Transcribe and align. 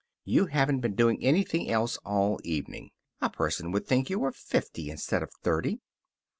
"You 0.25 0.47
haven't 0.47 0.79
been 0.79 0.95
doing 0.95 1.23
anything 1.23 1.69
else 1.69 1.97
all 1.97 2.39
evening. 2.43 2.89
A 3.21 3.29
person 3.29 3.69
would 3.71 3.85
think 3.85 4.09
you 4.09 4.17
were 4.17 4.31
fifty 4.31 4.89
instead 4.89 5.21
of 5.21 5.29
thirty." 5.43 5.79